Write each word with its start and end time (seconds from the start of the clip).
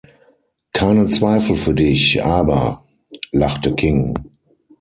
„Keinen 0.73 1.11
Zweifel 1.11 1.55
für 1.55 1.75
dich, 1.75 2.25
aber 2.25 2.83
—“lachte 3.31 3.75
King. 3.75 4.15